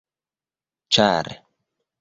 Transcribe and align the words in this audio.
ĉar 0.97 1.31